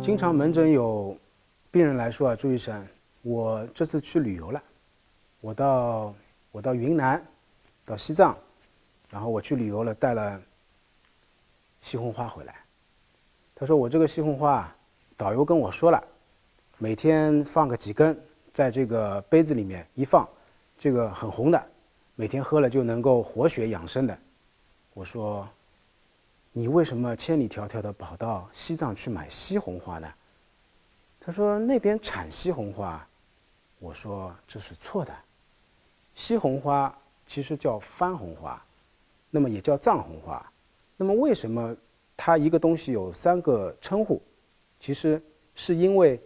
[0.00, 1.16] 经常门诊有
[1.70, 2.84] 病人来说啊，朱医生，
[3.22, 4.60] 我这次去旅游了，
[5.40, 6.14] 我到
[6.50, 7.24] 我到云南，
[7.84, 8.36] 到西藏，
[9.10, 10.42] 然后我去旅游了，带了
[11.80, 12.54] 西红花回来。
[13.54, 14.76] 他说我这个西红花啊，
[15.16, 16.02] 导游跟我说了，
[16.78, 18.20] 每天放个几根，
[18.52, 20.28] 在这个杯子里面一放，
[20.76, 21.64] 这个很红的，
[22.16, 24.18] 每天喝了就能够活血养生的。
[24.94, 25.48] 我说。
[26.54, 30.06] 你为什么千里迢迢的跑到西藏去买西红花呢？
[31.18, 33.08] 他说那边产西红花。
[33.78, 35.16] 我说这是错的，
[36.14, 38.62] 西红花其实叫番红花，
[39.30, 40.44] 那么也叫藏红花。
[40.94, 41.74] 那么为什么
[42.18, 44.20] 它一个东西有三个称呼？
[44.78, 45.22] 其实
[45.54, 46.20] 是因为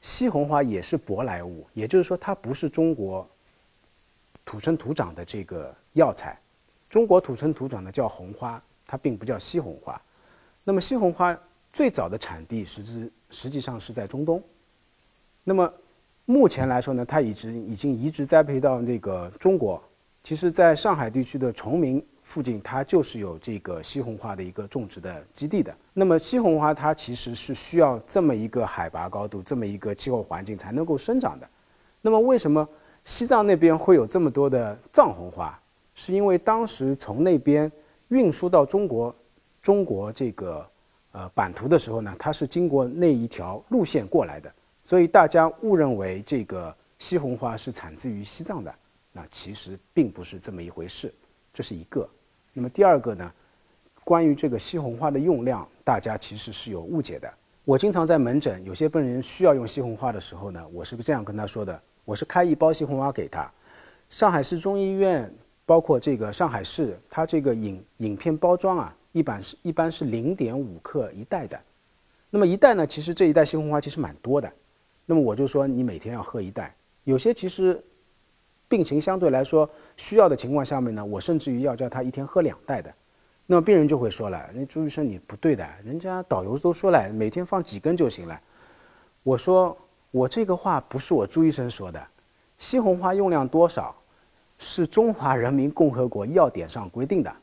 [0.00, 3.28] 西红花也是舶来物，也就是说它不是中国
[4.44, 6.38] 土生土长的这个药材。
[6.90, 8.62] 中国土生土长的叫红花。
[8.92, 10.02] 它并不叫西红花，
[10.64, 11.38] 那么西红花
[11.72, 14.42] 最早的产地实质实际上是在中东，
[15.44, 15.72] 那么
[16.24, 19.80] 目前来说呢，它已经已经移植栽培到那个中国。
[20.24, 25.72] 其实，在上海地区的崇明附近，它就是有这个西红花的一个种植的基地的。
[25.92, 31.48] 那么西红花它其实是需要这么一个海拔高度、这么一个气候环境才能够生长的。
[32.02, 32.68] 那么为什么
[33.04, 35.56] 西藏那边会有这么多的藏红花？
[35.94, 37.70] 是因为当时从那边。
[38.10, 39.14] 运输到中国，
[39.62, 40.66] 中国这个
[41.12, 44.52] 呃版图的时候呢，它是经过那一条路线过来的，
[44.82, 48.74] 所以大家误认为这个西红花是产自于西藏的，
[49.12, 51.14] 那其实并不是这么一回事，
[51.54, 52.04] 这是一个。
[52.52, 53.32] 那么第二个呢，
[54.02, 57.32] 关于这个西红花的用量，大家其实是有误解的。
[57.64, 63.48] 我经常在门诊，有些病人需要用西红花的时候呢，我是这样跟他说的：我是开一包西红花给他，
[64.08, 65.32] 上海市中医院。
[65.70, 71.56] 包括这个上海市，它这个影影片包装啊，一般是一般是零点五克一袋的。
[72.28, 74.52] 那么一袋呢，其实这一袋西红花其实蛮多的。
[75.06, 76.74] 那么我就说你每天要喝一袋。
[77.04, 77.80] 有些其实
[78.68, 82.92] 病情相对来说需要的情况下面呢，我甚至于要叫他一天喝两袋的。
[83.46, 88.40] 那么病人就会说了：“那朱医生你不对的，人家导游都说了，每天放几根就行了。”
[89.22, 89.78] 我说
[90.10, 92.04] 我这个话不是我朱医生说的，
[92.58, 93.94] 西红花用量多少？
[94.62, 97.34] 是中华人民共和国药典上规定的，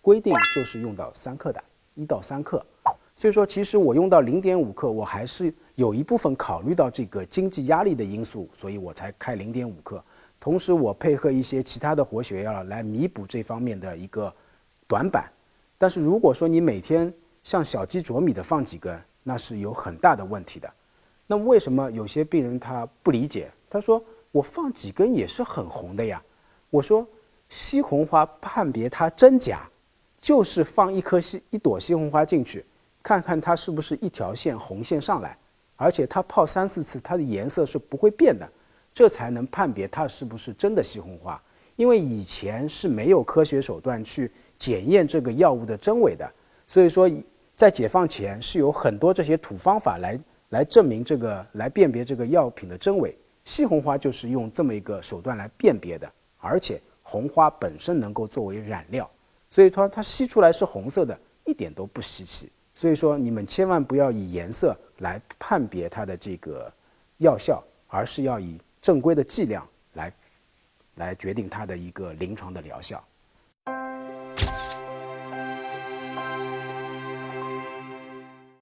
[0.00, 1.60] 规定就是用到三克的，
[1.96, 2.64] 一到三克。
[3.16, 10.02] 所以说，其实我用到零点五克，我还是有一部分考虑到这个经济压力的因素，所以我才开零点五克。
[10.38, 14.32] 同时，我配合一些其他的活血药来弥补这方面的一个
[14.86, 15.28] 短板。
[15.76, 20.72] 但是如果说你每天像小鸡啄米的放几根，那是有很大的问题的。
[21.26, 23.50] 那为什么有些病人他不理解？
[23.68, 26.22] 他说我放几根也是很红的呀。
[26.70, 27.06] 我说，
[27.48, 29.68] 西红花判别它真假，
[30.20, 32.64] 就是放一颗西一朵西红花进去，
[33.02, 35.36] 看看它是不是一条线红线上来，
[35.74, 38.48] 而且它泡三四次，它的颜色是不会变的，
[38.94, 41.40] 这才能判别它是不是真的西红花。
[41.74, 46.30] 因为以前是没有科学手段去检验这个药物的真伪的，
[46.66, 47.10] 所以说
[47.56, 50.20] 在解放前是有很多这些土方法来
[50.50, 53.16] 来证明这个来辨别这个药品的真伪。
[53.44, 56.12] 西红花就是用这么一个手段来辨别的。
[56.40, 59.08] 而且红花本身能够作为染料，
[59.48, 62.50] 所以说它吸出来是红色的，一点都不稀奇。
[62.74, 66.72] 所以说你们千万不要以颜色来判别它的这个
[67.18, 70.12] 药效，而是要以正规的剂量来
[70.94, 73.04] 来决定它的一个临床的疗效。